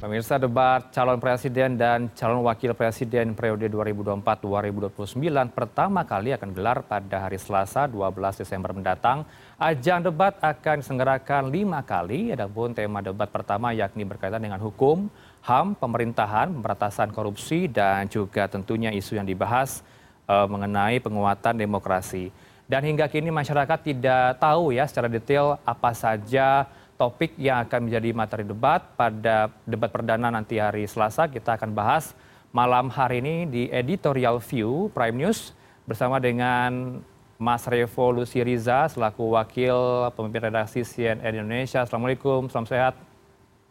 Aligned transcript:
pemirsa 0.00 0.40
debat 0.40 0.88
calon 0.96 1.20
presiden 1.20 1.76
dan 1.76 2.08
calon 2.16 2.40
wakil 2.40 2.72
presiden 2.72 3.36
periode 3.36 3.68
dua 3.68 3.84
ribu 3.84 4.00
dua 4.00 4.16
puluh 4.16 4.24
empat 4.24 4.36
dua 4.40 4.64
ribu 4.64 4.80
dua 4.80 4.88
puluh 4.88 5.04
sembilan 5.04 5.52
pertama 5.52 6.08
kali 6.08 6.32
akan 6.32 6.56
gelar 6.56 6.80
pada 6.88 7.28
hari 7.28 7.36
selasa 7.36 7.84
dua 7.84 8.08
belas 8.08 8.40
desember 8.40 8.72
mendatang. 8.72 9.28
Ajang 9.60 10.00
debat 10.00 10.40
akan 10.40 10.80
disenggarakan 10.80 11.52
lima 11.52 11.84
kali. 11.84 12.32
Ada 12.32 12.48
pun 12.48 12.72
tema 12.72 13.04
debat 13.04 13.28
pertama 13.28 13.76
yakni 13.76 14.08
berkaitan 14.08 14.40
dengan 14.40 14.56
hukum 14.64 15.12
ham 15.44 15.76
pemerintahan 15.76 16.48
pemberantasan 16.48 17.12
korupsi 17.12 17.68
dan 17.68 18.08
juga 18.08 18.48
tentunya 18.48 18.88
isu 18.96 19.20
yang 19.20 19.28
dibahas 19.28 19.84
mengenai 20.24 20.96
penguatan 21.04 21.60
demokrasi. 21.60 22.32
Dan 22.70 22.88
hingga 22.88 23.04
kini 23.10 23.28
masyarakat 23.28 23.84
tidak 23.84 24.40
tahu 24.40 24.72
ya 24.72 24.88
secara 24.88 25.10
detail 25.12 25.60
apa 25.66 25.90
saja 25.92 26.70
topik 27.00 27.32
yang 27.40 27.64
akan 27.64 27.88
menjadi 27.88 28.12
materi 28.12 28.44
debat 28.44 28.84
pada 28.92 29.48
debat 29.64 29.88
perdana 29.88 30.28
nanti 30.28 30.60
hari 30.60 30.84
selasa. 30.84 31.32
Kita 31.32 31.56
akan 31.56 31.72
bahas 31.72 32.12
malam 32.52 32.92
hari 32.92 33.24
ini 33.24 33.48
di 33.48 33.62
editorial 33.72 34.36
view 34.36 34.92
prime 34.92 35.16
news 35.16 35.56
bersama 35.88 36.20
dengan 36.20 37.00
mas 37.40 37.64
revo 37.64 38.12
lusiriza 38.12 38.92
selaku 38.92 39.32
wakil 39.32 40.12
pemimpin 40.12 40.52
redaksi 40.52 40.84
cnn 40.84 41.40
indonesia. 41.40 41.88
Assalamualaikum 41.88 42.52
salam 42.52 42.68
sehat. 42.68 43.00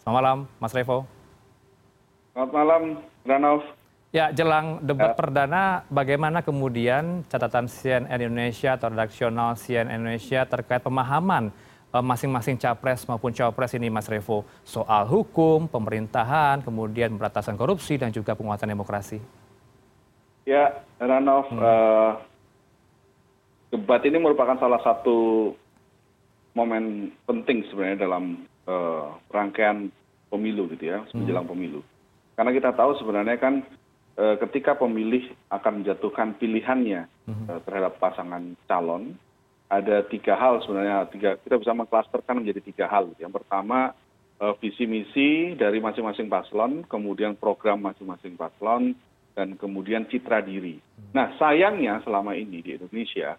Selamat 0.01 0.15
malam 0.17 0.37
mas 0.57 0.73
revo. 0.73 1.05
Selamat 2.33 2.49
malam 2.49 2.81
Ranov. 3.29 3.61
Ya, 4.09 4.33
jelang 4.33 4.81
debat 4.81 5.13
perdana, 5.13 5.85
bagaimana 5.85 6.41
kemudian 6.41 7.21
catatan 7.29 7.69
CNN 7.69 8.17
Indonesia 8.17 8.73
atau 8.73 8.89
redaksional 8.89 9.53
CNN 9.53 10.01
Indonesia 10.01 10.49
terkait 10.49 10.81
pemahaman 10.81 11.53
masing 11.89 12.29
masing 12.29 12.57
capres 12.61 13.09
maupun 13.09 13.33
cawapres 13.33 13.73
ini 13.73 13.89
mas 13.89 14.05
revo. 14.05 14.45
Soal 14.61 15.09
hukum 15.09 15.65
pemerintahan 15.65 16.61
kemudian 16.61 17.09
pemberantasan 17.17 17.57
korupsi 17.57 17.97
dan 17.97 18.13
juga 18.13 18.37
penguatan 18.37 18.69
demokrasi. 18.69 19.17
Ya 20.45 20.85
heranov 21.01 21.49
debat 23.69 24.01
ini 24.01 24.17
merupakan 24.17 24.57
salah 24.57 24.81
satu 24.81 25.53
momen 26.57 27.13
penting 27.29 27.65
sebenarnya 27.69 28.05
dalam 28.05 28.45
rangkaian 29.29 29.89
pemilu 30.29 30.69
gitu 30.77 30.93
ya 30.93 31.05
menjelang 31.13 31.49
pemilu. 31.49 31.81
Karena 32.37 32.53
kita 32.53 32.73
tahu 32.73 32.97
sebenarnya 33.01 33.37
kan 33.41 33.65
ketika 34.45 34.77
pemilih 34.77 35.25
akan 35.49 35.81
menjatuhkan 35.81 36.37
pilihannya 36.37 37.05
terhadap 37.65 37.97
pasangan 37.97 38.57
calon 38.69 39.17
ada 39.69 40.01
tiga 40.09 40.33
hal 40.33 40.65
sebenarnya. 40.65 41.05
Kita 41.13 41.55
bisa 41.61 41.77
mengklasterkan 41.77 42.41
menjadi 42.41 42.59
tiga 42.65 42.89
hal. 42.89 43.13
Yang 43.21 43.37
pertama 43.37 43.93
visi 44.57 44.89
misi 44.89 45.53
dari 45.53 45.77
masing 45.77 46.03
masing 46.09 46.27
paslon 46.31 46.87
kemudian 46.89 47.37
program 47.37 47.85
masing 47.85 48.09
masing 48.09 48.33
paslon 48.33 48.97
dan 49.37 49.53
kemudian 49.59 50.09
citra 50.09 50.41
diri. 50.41 50.81
Nah 51.13 51.35
sayangnya 51.37 52.01
selama 52.01 52.33
ini 52.33 52.63
di 52.63 52.75
indonesia 52.79 53.37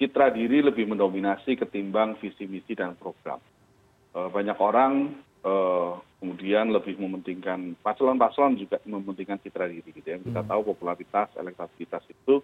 citra 0.00 0.32
diri 0.32 0.64
lebih 0.64 0.88
mendominasi 0.88 1.54
ketimbang 1.54 2.16
visi 2.18 2.48
misi 2.48 2.72
dan 2.72 2.98
program. 2.98 3.38
Banyak 4.16 4.58
orang 4.58 5.14
kemudian 6.18 6.74
lebih 6.74 6.98
mementingkan 6.98 7.78
paslon 7.78 8.18
paslon 8.18 8.58
juga 8.58 8.82
mementingkan 8.88 9.38
citra 9.38 9.68
diri 9.68 9.84
gitu 9.94 10.08
ya. 10.10 10.18
Kita 10.18 10.42
tahu 10.48 10.74
popularitas 10.74 11.28
elektabilitas 11.38 12.02
itu 12.08 12.40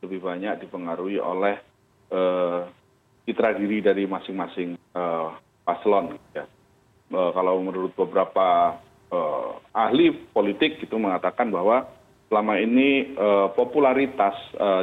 lebih 0.00 0.22
banyak 0.22 0.62
dipengaruhi 0.62 1.18
oleh 1.18 1.58
citra 3.28 3.52
diri 3.52 3.84
dari 3.84 4.08
masing 4.08 4.36
masing 4.40 4.70
paslon 5.68 6.16
kalau 7.12 7.60
menurut 7.60 7.92
beberapa 7.92 8.80
ahli 9.76 10.16
politik 10.32 10.80
itu 10.80 10.96
mengatakan 10.96 11.52
bahwa 11.52 11.84
selama 12.32 12.56
ini 12.56 13.12
popularitas 13.52 14.32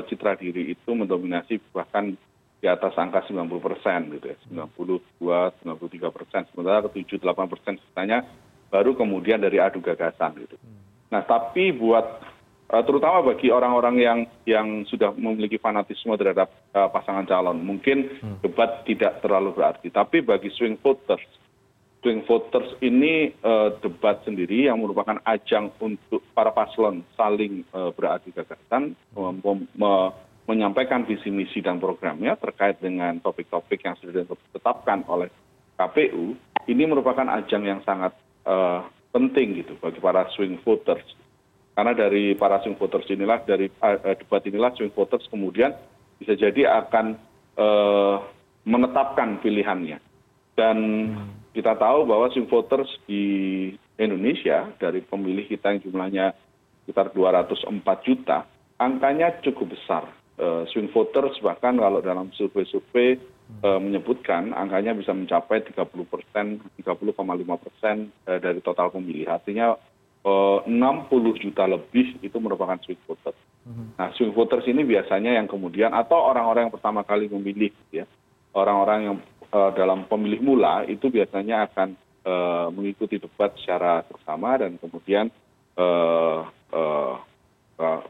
citra 0.05 0.37
diri 0.37 0.77
itu 0.77 0.93
mendominasi 0.93 1.57
bahkan 1.73 2.13
di 2.61 2.67
atas 2.69 2.97
angka 2.97 3.25
90 3.29 3.49
persen 3.61 4.09
gitu 4.17 4.25
ya. 4.29 4.37
92 4.49 5.21
93 5.21 6.09
persen 6.09 6.41
sementara 6.49 6.81
ke 6.89 7.05
7 7.05 7.21
8 7.21 7.51
persen 7.51 7.77
sisanya 7.77 8.25
baru 8.73 8.97
kemudian 8.97 9.37
dari 9.37 9.61
adu 9.61 9.81
gagasan 9.81 10.33
gitu. 10.41 10.57
Nah 11.13 11.21
tapi 11.21 11.69
buat 11.69 12.21
terutama 12.65 13.33
bagi 13.33 13.53
orang 13.53 13.73
orang 13.77 13.95
yang 14.01 14.19
yang 14.49 14.67
sudah 14.89 15.13
memiliki 15.13 15.61
fanatisme 15.61 16.17
terhadap 16.17 16.49
pasangan 16.73 17.25
calon. 17.29 17.61
Mungkin 17.61 18.21
debat 18.41 18.81
tidak 18.89 19.21
terlalu 19.21 19.53
berarti. 19.53 19.93
Tapi 19.93 20.25
bagi 20.25 20.49
swing 20.49 20.81
voters 20.81 21.23
swing 22.05 22.21
voters 22.29 22.69
ini 22.85 23.33
debat 23.81 24.21
sendiri 24.21 24.69
yang 24.69 24.77
merupakan 24.77 25.17
ajang 25.25 25.73
untuk 25.81 26.21
para 26.37 26.53
paslon 26.53 27.01
saling 27.17 27.65
beradu 27.73 28.29
gagasan 28.29 28.93
menyampaikan 30.45 31.09
visi 31.09 31.33
misi 31.33 31.65
dan 31.65 31.81
programnya 31.81 32.37
terkait 32.37 32.77
dengan 32.77 33.17
topik 33.17 33.49
topik 33.49 33.81
yang 33.81 33.97
sudah 33.97 34.21
ditetapkan 34.21 35.01
oleh 35.09 35.33
kpu 35.81 36.37
ini 36.69 36.83
merupakan 36.85 37.25
ajang 37.41 37.65
yang 37.65 37.81
sangat 37.81 38.13
penting 39.09 39.65
gitu 39.65 39.73
bagi 39.81 39.97
para 39.97 40.29
swing 40.37 40.61
voters 40.61 41.01
karena 41.75 41.91
dari 41.91 42.33
para 42.39 42.63
swing 42.63 42.79
voters 42.79 43.05
inilah 43.11 43.43
dari 43.43 43.67
debat 44.15 44.41
inilah 44.47 44.71
swing 44.79 44.95
voters 44.95 45.27
kemudian 45.27 45.75
bisa 46.17 46.33
jadi 46.33 46.81
akan 46.81 47.19
menetapkan 48.63 49.43
pilihannya. 49.43 49.99
Dan 50.55 50.77
kita 51.51 51.75
tahu 51.75 52.07
bahwa 52.07 52.31
swing 52.31 52.47
voters 52.47 52.87
di 53.03 53.69
indonesia 53.99 54.71
dari 54.79 55.03
pemilih 55.03 55.51
kita 55.51 55.75
yang 55.75 55.83
jumlahnya 55.83 56.25
sekitar 56.83 57.11
dua 57.11 57.35
ratus 57.35 57.63
empat 57.67 58.07
juta 58.07 58.47
angkanya 58.79 59.35
cukup 59.43 59.75
besar. 59.75 60.07
Swing 60.71 60.91
voters 60.91 61.39
bahkan 61.39 61.79
kalau 61.79 62.03
dalam 62.03 62.31
survei 62.35 62.67
survei 62.67 63.15
menyebutkan 63.63 64.51
angkanya 64.51 64.91
bisa 64.91 65.15
mencapai 65.15 65.63
tiga 65.63 65.87
puluh 65.87 66.03
persen 66.07 66.59
tiga 66.75 66.91
puluh 66.95 67.15
lima 67.15 67.55
persen 67.55 68.11
dari 68.23 68.59
total 68.59 68.91
pemilih. 68.91 69.31
Artinya 69.31 69.79
enam 70.65 71.05
puluh 71.05 71.37
juta 71.37 71.69
lebih 71.69 72.17
itu 72.25 72.37
merupakan 72.41 72.81
swing 72.81 72.97
voters. 73.05 73.37
Nah 73.97 74.09
swing 74.17 74.33
voters 74.33 74.65
ini 74.65 74.81
biasanya 74.81 75.37
yang 75.37 75.45
kemudian 75.45 75.93
atau 75.93 76.17
orang 76.17 76.49
orang 76.49 76.61
yang 76.65 76.73
pertama 76.73 77.05
kali 77.05 77.29
memilih 77.29 77.69
ya 77.93 78.09
orang 78.57 78.77
orang 78.81 78.99
yang 79.05 79.15
dalam 79.77 80.09
pemilih 80.09 80.41
mula 80.41 80.81
itu 80.89 81.13
biasanya 81.13 81.69
akan 81.69 81.93
mengikuti 82.73 83.21
debat 83.21 83.53
secara 83.61 84.01
bersama 84.01 84.57
dan 84.57 84.81
kemudian 84.81 85.29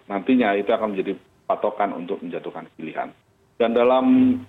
nantinya 0.08 0.56
itu 0.56 0.72
akan 0.72 0.96
menjadi 0.96 1.20
patokan 1.44 1.92
untuk 2.00 2.24
menjatuhkan 2.24 2.72
pilihan. 2.80 3.12
Dan 3.60 3.76
dalam 3.76 4.40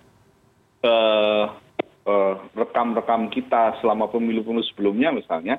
rekam 2.54 2.94
rekam 2.94 3.27
kita 3.34 3.83
selama 3.83 4.06
pemilu 4.06 4.47
pemilu 4.47 4.62
sebelumnya 4.71 5.10
misalnya 5.10 5.59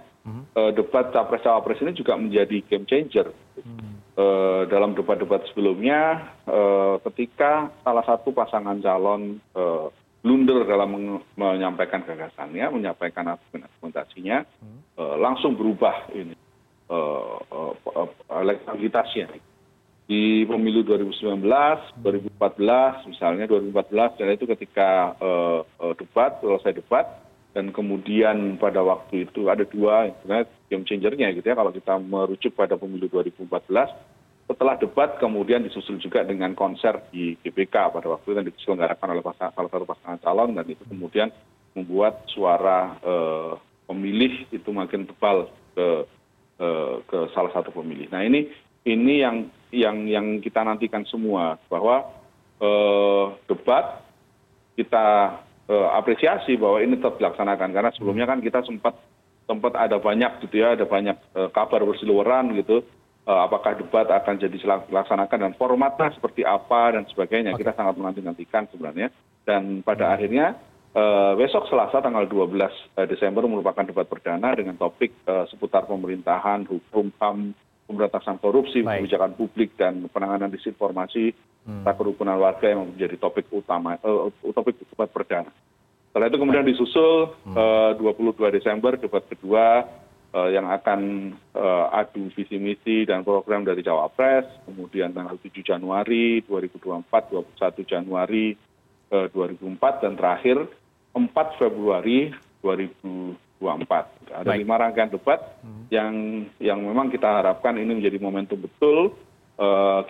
debat 0.76 1.12
capres 1.16 1.44
cawapres 1.44 1.82
ini 1.82 1.96
juga 1.96 2.18
menjadi 2.20 2.60
game 2.68 2.86
changer. 2.88 3.32
Dalam 4.68 4.98
debat 4.98 5.22
debat 5.22 5.46
sebelumnya 5.54 6.34
ketika 7.06 7.70
salah 7.86 8.02
satu 8.02 8.34
pasangan 8.34 8.82
calon 8.82 9.38
blunder 10.26 10.66
dalam 10.66 11.22
menyampaikan 11.38 12.02
gagasannya 12.02 12.66
menyampaikan 12.74 13.38
argumentasinya 13.38 14.42
langsung 15.22 15.54
berubah 15.54 16.10
ini 16.18 16.34
elektabilitasnya. 18.34 19.38
Di 20.08 20.48
pemilu 20.48 20.88
dua 20.88 21.04
ribu 21.04 21.12
sembilan 21.14 21.42
belas 21.44 21.80
dua 22.00 22.16
ribu 22.16 22.32
empat 22.32 22.54
belas 22.58 22.96
misalnya 23.06 23.44
dua 23.44 23.60
ribu 23.60 23.76
empat 23.76 23.92
belas 23.92 24.12
dan 24.16 24.34
itu 24.34 24.48
ketika 24.50 25.14
debat 26.00 26.40
selesai 26.42 26.80
debat 26.80 27.06
dan 27.58 27.74
kemudian 27.74 28.62
pada 28.62 28.86
waktu 28.86 29.26
itu 29.26 29.50
ada 29.50 29.66
dua 29.66 30.14
game 30.70 30.86
changernya 30.86 31.34
gitu 31.34 31.50
ya 31.50 31.58
kalau 31.58 31.74
kita 31.74 31.98
merujuk 31.98 32.54
pada 32.54 32.78
pemilu 32.78 33.10
dua 33.10 33.26
ribu 33.26 33.50
empat 33.50 33.66
belas. 33.66 33.90
Setelah 34.46 34.78
debat 34.78 35.18
kemudian 35.18 35.66
disusul 35.66 35.98
juga 35.98 36.22
dengan 36.22 36.54
konser 36.54 37.02
di 37.10 37.34
gbk 37.42 37.98
pada 37.98 38.14
waktu 38.14 38.30
itu 38.30 38.38
yang 38.38 38.48
diselenggarakan 38.54 39.10
oleh 39.10 39.26
salah 39.26 39.72
satu 39.74 39.90
pasangan 39.90 40.22
calon 40.22 40.54
dan 40.54 40.70
itu 40.70 40.86
kemudian 40.86 41.34
membuat 41.74 42.30
suara 42.30 42.94
pemilih 43.90 44.46
itu 44.54 44.70
makin 44.70 45.10
tebal 45.10 45.50
ke 45.74 47.18
salah 47.34 47.52
satu 47.58 47.74
pemilih. 47.74 48.06
Nah 48.14 48.22
ini 48.22 48.54
ini 48.86 49.26
yang 49.26 49.50
yang 49.74 50.06
yang 50.06 50.26
kita 50.46 50.62
nantikan 50.62 51.10
semua 51.10 51.58
bahwa 51.74 52.06
debat 53.50 54.06
kita 54.78 55.42
apresiasi 55.68 56.56
bahwa 56.56 56.80
ini 56.80 56.96
tetap 56.96 57.20
dilaksanakan. 57.20 57.70
Karena 57.76 57.92
sebelumnya 57.92 58.26
kan 58.26 58.40
kita 58.40 58.64
sempat 58.64 58.96
sempat 59.48 59.80
ada 59.80 60.00
banyak 60.00 60.44
gitu 60.48 60.60
ya 60.60 60.76
ada 60.76 60.84
banyak 60.84 61.16
kabar 61.56 61.80
berseliweran 61.88 62.52
gitu 62.60 62.84
apakah 63.28 63.76
debat 63.76 64.08
akan 64.08 64.40
jadi 64.40 64.56
dilaksanakan 64.88 65.40
dan 65.40 65.54
formatnya 65.60 66.16
seperti 66.16 66.48
apa 66.48 66.96
dan 66.96 67.04
sebagainya. 67.12 67.56
Kita 67.60 67.76
sangat 67.76 68.00
menanti 68.00 68.24
nantikan 68.24 68.68
sebenarnya. 68.72 69.12
Dan 69.44 69.84
pada 69.84 70.16
akhirnya 70.16 70.56
besok 71.36 71.68
selasa 71.68 72.00
tanggal 72.00 72.28
dua 72.28 72.48
belas 72.48 72.72
desember 73.12 73.44
merupakan 73.46 73.84
debat 73.84 74.08
perdana 74.08 74.56
dengan 74.56 74.80
topik 74.80 75.12
seputar 75.52 75.86
pemerintahan 75.86 76.64
hukum 76.66 77.12
ham 77.20 77.52
pemberantasan 77.88 78.40
korupsi 78.44 78.84
kebijakan 78.84 79.36
publik 79.40 79.76
dan 79.80 80.12
penanganan 80.12 80.52
disinformasi 80.52 81.32
serta 81.68 81.92
kerukunan 82.00 82.40
warga 82.40 82.72
yang 82.72 82.88
menjadi 82.88 83.20
topik 83.20 83.52
utama 83.52 84.00
topik 84.40 84.80
debat 84.80 85.12
perdana. 85.12 85.52
Setelah 86.08 86.32
itu 86.32 86.40
kemudian 86.40 86.64
disusul 86.64 87.36
dua 88.00 88.12
puluh 88.16 88.32
dua 88.32 88.50
desember 88.56 88.96
debat 88.96 89.22
kedua 89.28 89.84
yang 90.48 90.72
akan 90.72 91.34
adu 91.92 92.32
visi 92.32 92.56
misi 92.56 93.04
dan 93.04 93.28
program 93.28 93.68
dari 93.68 93.84
cawapres 93.84 94.48
kemudian 94.64 95.12
tanggal 95.12 95.36
tujuh 95.44 95.64
januari 95.64 96.40
dua 96.48 96.64
ribu 96.64 96.80
dua 96.80 96.98
puluh 96.98 97.04
empat 97.04 97.24
dua 97.30 97.42
puluh 97.44 97.58
satu 97.60 97.82
januari 97.84 98.56
dua 99.12 99.46
ribu 99.52 99.68
empat 99.68 100.08
dan 100.08 100.16
terakhir 100.16 100.68
empat 101.12 101.60
februari 101.60 102.32
dua 102.64 102.80
ribu 102.80 103.36
dua 103.60 103.76
puluh 103.76 103.84
empat. 103.84 104.06
Ada 104.28 104.54
lima 104.56 104.76
rangkaian 104.78 105.10
debat 105.12 105.40
yang 105.92 106.44
yang 106.64 106.80
memang 106.84 107.12
kita 107.12 107.28
harapkan 107.42 107.76
ini 107.76 107.98
menjadi 107.98 108.20
momentum 108.20 108.60
betul 108.62 109.16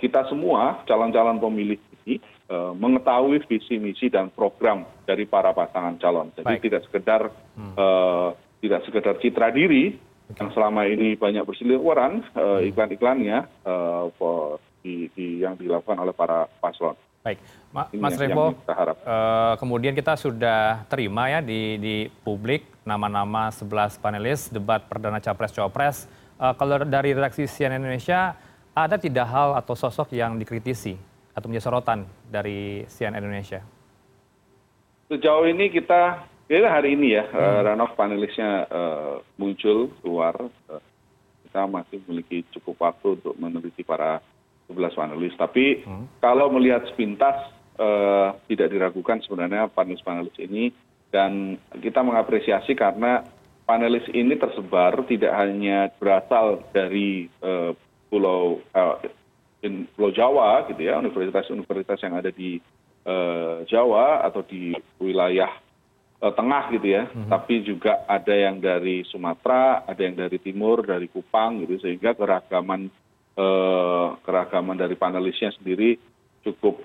kita 0.04 0.28
semua 0.28 0.84
calon 0.84 1.12
calon 1.16 1.40
pemilih 1.40 1.80
ini 2.04 2.20
mengetahui 2.76 3.44
visi 3.48 3.80
misi 3.80 4.08
dan 4.12 4.32
program 4.32 4.84
dari 5.08 5.28
para 5.28 5.56
pasangan 5.56 5.96
calon. 6.00 6.32
Jadi 6.36 6.68
tidak 6.68 6.84
sekedar 6.88 7.32
tidak 8.60 8.80
sekedar 8.84 9.16
citra 9.24 9.52
diri 9.52 9.96
yang 10.36 10.52
selama 10.52 10.84
ini 10.84 11.16
banyak 11.16 11.48
berseliweran 11.48 12.24
iklan 12.68 12.92
iklannya 12.92 13.48
yang 15.16 15.56
dilakukan 15.56 16.00
oleh 16.00 16.12
para 16.12 16.52
paslon. 16.60 16.96
Baik. 17.24 17.44
Mas 17.76 18.16
revo 18.16 18.56
kemudian 19.60 19.92
kita 19.92 20.16
sudah 20.16 20.88
terima 20.88 21.28
ya 21.28 21.40
di 21.44 22.08
publik 22.24 22.64
nama 22.88 23.12
nama 23.12 23.52
sebelas 23.52 24.00
panelis 24.00 24.48
debat 24.48 24.84
perdana 24.88 25.20
capres 25.20 25.52
cawapres 25.52 26.08
kalau 26.56 26.88
dari 26.88 27.12
redaksi 27.12 27.44
cnn 27.44 27.84
indonesia 27.84 28.36
ada 28.78 29.02
tidak 29.02 29.26
hal 29.26 29.58
atau 29.58 29.74
sosok 29.74 30.14
yang 30.14 30.38
dikritisi 30.38 30.94
atau 31.34 31.50
menjadi 31.50 31.66
sorotan 31.66 32.06
dari 32.30 32.86
cnn 32.86 33.18
indonesia? 33.18 33.66
Sejauh 35.10 35.50
ini 35.50 35.74
kita 35.74 36.30
kira 36.46 36.70
hari 36.70 36.94
ini 36.94 37.18
ya 37.18 37.26
ranoff 37.66 37.98
panelisnya 37.98 38.70
muncul 39.42 39.90
keluar 40.06 40.38
kita 41.48 41.66
masih 41.66 41.98
memiliki 42.06 42.46
cukup 42.54 42.76
waktu 42.86 43.18
untuk 43.18 43.34
meneliti 43.42 43.82
para 43.82 44.22
sebelas 44.70 44.94
panelis. 44.94 45.34
Tapi 45.34 45.82
kalau 46.22 46.54
melihat 46.54 46.86
sepintas 46.86 47.50
tidak 48.46 48.68
diragukan 48.70 49.18
sebenarnya 49.26 49.74
panelis 49.74 50.06
panelis 50.06 50.38
ini. 50.38 50.70
Dan 51.08 51.56
kita 51.72 52.04
mengapresiasi 52.04 52.76
karena 52.76 53.24
panelis 53.64 54.04
ini 54.12 54.36
tersebar 54.36 55.08
tidak 55.08 55.32
hanya 55.40 55.88
berasal 55.96 56.68
dari 56.76 57.32
pulau 57.40 57.87
pulau 58.08 58.64
jawa 60.16 60.64
gitu 60.72 60.82
ya 60.82 60.98
universitas 61.00 61.50
universitas 61.52 62.00
yang 62.04 62.16
ada 62.16 62.32
di 62.32 62.60
jawa 63.68 64.24
atau 64.28 64.44
di 64.44 64.76
wilayah 65.00 65.52
tengah 66.18 66.74
gitu 66.74 66.88
ya. 66.98 67.06
Tapi 67.30 67.62
juga 67.62 68.04
ada 68.10 68.34
yang 68.34 68.58
dari 68.58 69.06
sumatera 69.06 69.86
ada 69.86 70.02
yang 70.02 70.18
dari 70.18 70.42
timur 70.42 70.82
dari 70.82 71.08
kupang 71.08 71.62
gitu. 71.62 71.78
Sehingga 71.84 72.18
keragaman 72.18 72.90
keragaman 74.26 74.76
dari 74.82 74.98
panelisnya 74.98 75.54
sendiri 75.56 75.96
cukup 76.42 76.82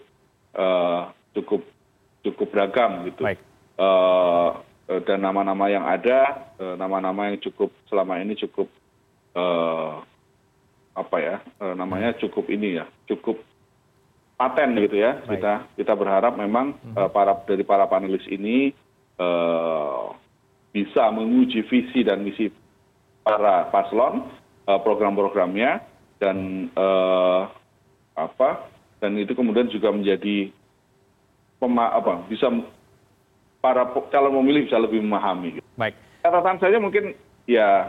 cukup 1.33 1.63
cukup 2.23 2.47
beragam 2.53 3.09
gitu. 3.09 3.25
Dan 4.93 5.19
nama 5.25 5.41
nama 5.43 5.65
yang 5.73 5.89
ada 5.89 6.53
nama 6.77 7.01
nama 7.01 7.33
yang 7.33 7.41
cukup 7.41 7.73
selama 7.89 8.21
ini 8.21 8.37
cukup 8.37 8.69
apa 10.93 11.17
ya 11.21 11.37
namanya 11.73 12.13
cukup 12.21 12.53
ini 12.53 12.77
ya 12.81 12.85
cukup 13.09 13.41
paten 14.37 14.75
gitu 14.75 14.99
ya. 14.99 15.23
Kita 15.23 15.71
kita 15.79 15.93
berharap 15.95 16.35
memang 16.35 16.75
para 17.15 17.39
dari 17.47 17.63
para 17.63 17.87
panelis 17.87 18.27
ini 18.27 18.75
bisa 20.73 21.05
menguji 21.15 21.63
visi 21.69 22.03
dan 22.03 22.27
misi 22.27 22.51
para 23.23 23.71
paslon 23.71 24.27
program 24.83 25.15
programnya 25.15 25.85
dan 26.19 26.67
apa 28.19 28.67
dan 28.99 29.15
itu 29.17 29.33
kemudian 29.33 29.71
juga 29.71 29.95
menjadi 29.95 30.51
apa 31.63 32.27
bisa 32.27 32.51
para 33.63 33.87
calon 34.11 34.43
pemilih 34.43 34.67
bisa 34.67 34.83
lebih 34.83 34.99
memahami. 35.07 35.63
Baik. 35.79 35.95
Catatan 36.19 36.59
saja 36.59 36.83
mungkin 36.83 37.15
ya 37.47 37.87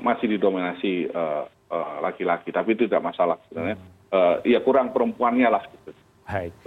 masih 0.00 0.32
didominasi 0.32 1.12
laki-laki, 2.02 2.48
tapi 2.50 2.74
itu 2.74 2.88
tidak 2.88 3.04
masalah 3.12 3.36
sebenarnya. 3.48 3.76
Ya 4.44 4.58
kurang 4.64 4.90
perempuannya 4.96 5.48
lah 5.52 5.64
gitu. 5.68 5.92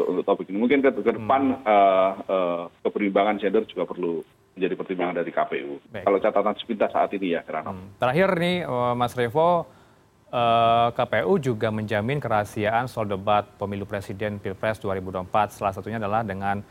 Untuk 0.01 0.25
topik 0.25 0.49
ini 0.49 0.57
mungkin 0.57 0.81
ke, 0.81 0.89
depan 0.93 1.61
keberimbangan 2.81 3.37
gender 3.41 3.65
juga 3.65 3.85
perlu 3.85 4.25
menjadi 4.57 4.73
pertimbangan 4.73 5.15
dari 5.21 5.31
KPU. 5.33 5.79
Kalau 6.01 6.17
catatan 6.21 6.55
sepintas 6.59 6.91
saat 6.91 7.13
ini 7.15 7.37
ya, 7.37 7.41
Rano. 7.45 7.97
Terakhir 8.01 8.29
nih 8.41 8.65
Mas 8.97 9.13
Revo, 9.13 9.69
kpu 10.95 11.33
juga 11.43 11.67
menjamin 11.75 12.23
kerahasiaan 12.23 12.87
soal 12.87 13.03
debat 13.03 13.43
pemilu 13.59 13.83
presiden 13.83 14.39
pilpres 14.39 14.79
2024 14.79 15.59
salah 15.59 15.75
satunya 15.75 15.99
adalah 15.99 16.23
dengan 16.23 16.63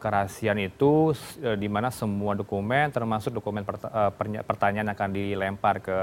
kerahasiaan 0.00 0.56
itu 0.56 1.12
di 1.60 1.68
mana 1.68 1.92
semua 1.92 2.32
dokumen 2.32 2.88
termasuk 2.88 3.36
dokumen 3.36 3.60
pertanyaan 4.48 4.88
akan 4.96 5.08
dilempar 5.12 5.84
ke 5.84 5.98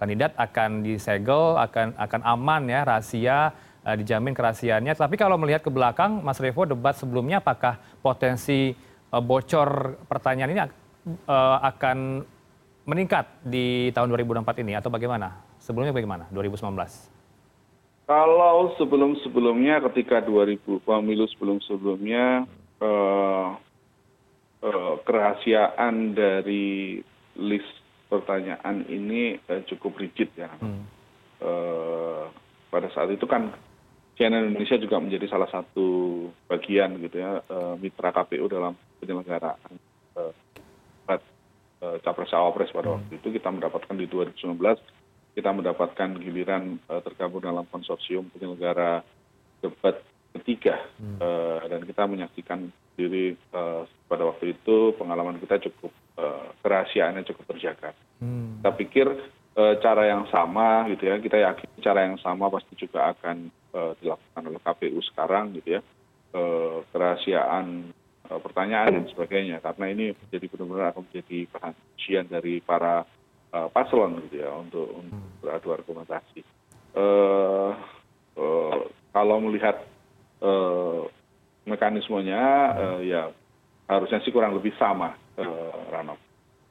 kandidat 0.00 0.32
akan 0.40 0.80
disegel 0.80 1.60
akan 1.60 1.92
akan 2.00 2.20
aman 2.24 2.62
ya 2.66 2.80
rahasia 2.88 3.52
dijamin 3.80 4.36
kerahasiaannya. 4.36 4.92
Tapi 4.92 5.16
kalau 5.16 5.40
melihat 5.40 5.64
ke 5.64 5.72
belakang 5.72 6.20
Mas 6.24 6.40
Revo 6.40 6.68
debat 6.68 6.92
sebelumnya 6.96 7.40
apakah 7.40 7.80
potensi 8.04 8.76
bocor 9.08 10.00
pertanyaan 10.04 10.52
ini 10.52 10.60
akan 11.64 12.20
meningkat 12.84 13.40
di 13.40 13.88
tahun 13.96 14.12
2024 14.12 14.62
ini? 14.64 14.72
Atau 14.76 14.92
bagaimana? 14.92 15.40
Sebelumnya 15.56 15.96
bagaimana? 15.96 16.24
2019? 16.32 17.20
Kalau 18.10 18.74
sebelum-sebelumnya 18.74 19.86
ketika 19.86 20.18
2000 20.18 20.82
pemilu 20.82 21.30
sebelum-sebelumnya 21.30 22.42
eh, 22.82 23.48
eh, 24.66 24.94
kerahasiaan 25.06 26.18
dari 26.18 26.98
list 27.38 27.79
pertanyaan 28.10 28.84
ini 28.90 29.38
eh, 29.38 29.62
cukup 29.70 30.02
rigid 30.02 30.34
ya. 30.34 30.50
Hmm. 30.58 30.82
Eh, 31.40 32.24
pada 32.68 32.92
saat 32.92 33.08
itu 33.08 33.24
kan 33.24 33.48
CNN 34.20 34.52
Indonesia 34.52 34.76
juga 34.76 35.00
menjadi 35.00 35.24
salah 35.32 35.48
satu 35.48 36.28
bagian 36.44 37.00
gitu 37.00 37.16
ya 37.16 37.40
eh, 37.40 37.74
mitra 37.80 38.12
KPU 38.12 38.44
dalam 38.44 38.76
penyelenggaraan 39.00 39.72
eh, 40.20 40.32
capres 42.04 42.28
cawapres 42.28 42.76
pada 42.76 42.92
waktu 42.92 43.16
itu 43.16 43.32
kita 43.32 43.48
mendapatkan 43.48 43.96
di 43.96 44.04
2019 44.04 44.52
kita 45.32 45.48
mendapatkan 45.48 46.12
giliran 46.20 46.76
tergabung 46.84 47.40
dalam 47.40 47.64
konsorsium 47.72 48.28
penyelenggara 48.36 49.00
debat 49.64 49.96
ketiga 50.36 50.76
dan 51.64 51.80
kita 51.88 52.04
menyaksikan 52.04 52.68
diri 53.00 53.32
pada 54.04 54.28
waktu 54.28 54.52
itu 54.60 54.92
pengalaman 55.00 55.40
kita 55.40 55.56
cukup 55.72 55.88
kerahasiaannya 56.62 57.26
cukup 57.28 57.44
terjaga. 57.54 57.96
Kita 58.20 58.70
pikir 58.76 59.06
cara 59.82 60.06
yang 60.06 60.24
sama 60.30 60.86
gitu 60.88 61.10
ya 61.10 61.18
kita 61.18 61.36
yakin 61.36 61.68
cara 61.82 62.06
yang 62.06 62.16
sama 62.22 62.48
pasti 62.48 62.78
juga 62.78 63.12
akan 63.12 63.50
dilakukan 64.00 64.42
oleh 64.46 64.60
KPU 64.62 65.00
sekarang 65.12 65.52
gitu 65.58 65.78
ya 65.78 65.80
kerahasiaan 66.94 67.90
pertanyaan 68.30 69.02
dan 69.02 69.04
sebagainya 69.10 69.58
karena 69.58 69.90
ini 69.90 70.04
menjadi 70.14 70.46
benar-benar 70.46 70.94
akan 70.94 71.02
menjadi 71.10 71.38
perhatian 71.50 72.24
dari 72.30 72.62
para 72.62 73.02
paslon 73.50 74.22
gitu 74.30 74.46
ya 74.46 74.54
untuk 74.54 74.86
beradu 75.42 75.74
argumentasi. 75.74 76.46
Kalau 79.10 79.36
melihat 79.42 79.82
mekanismenya 81.66 82.42
ya 83.02 83.34
harusnya 83.90 84.22
sih 84.22 84.30
kurang 84.30 84.54
lebih 84.54 84.70
sama 84.78 85.10
Rano. 85.90 86.14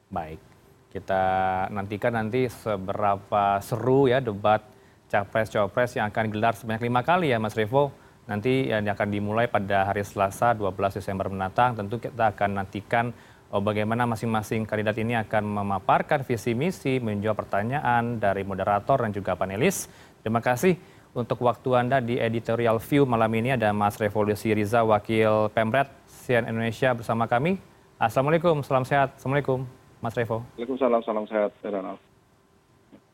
Baik, 0.08 0.40
kita 0.88 1.22
nantikan 1.68 2.16
nanti 2.16 2.48
seberapa 2.48 3.60
seru 3.60 4.08
ya 4.08 4.24
debat 4.24 4.64
capres 5.12 5.52
cawapres 5.52 6.00
yang 6.00 6.08
akan 6.08 6.32
digelar 6.32 6.56
sebanyak 6.56 6.88
lima 6.88 7.04
kali 7.04 7.28
ya 7.28 7.36
Mas 7.36 7.52
Revo. 7.52 7.92
Nanti 8.30 8.70
yang 8.70 8.86
akan 8.86 9.10
dimulai 9.10 9.50
pada 9.50 9.90
hari 9.90 10.06
Selasa 10.06 10.54
12 10.54 11.02
Desember 11.02 11.26
mendatang. 11.26 11.74
Tentu 11.74 11.98
kita 11.98 12.30
akan 12.30 12.62
nantikan 12.62 13.10
bagaimana 13.50 14.06
masing-masing 14.06 14.70
kandidat 14.70 14.94
ini 15.02 15.18
akan 15.18 15.42
memaparkan 15.50 16.22
visi 16.22 16.54
misi, 16.54 17.02
menjawab 17.02 17.42
pertanyaan 17.42 18.22
dari 18.22 18.46
moderator 18.46 19.02
dan 19.02 19.10
juga 19.10 19.34
panelis. 19.34 19.90
Terima 20.22 20.38
kasih 20.38 20.78
untuk 21.14 21.42
waktu 21.42 21.70
Anda 21.74 21.98
di 21.98 22.18
editorial 22.18 22.78
view 22.78 23.02
malam 23.02 23.30
ini 23.34 23.54
ada 23.54 23.74
Mas 23.74 23.98
Revolusi 23.98 24.54
Riza, 24.54 24.86
Wakil 24.86 25.50
Pemret 25.50 25.90
CN 26.06 26.46
Indonesia 26.46 26.94
bersama 26.94 27.26
kami. 27.26 27.58
Assalamualaikum, 28.00 28.62
salam 28.62 28.86
sehat. 28.86 29.18
Assalamualaikum, 29.18 29.66
Mas 30.00 30.14
Revo. 30.16 30.46
Waalaikumsalam, 30.56 31.00
salam 31.04 31.26
sehat, 31.28 31.52
Heranov. 31.60 32.09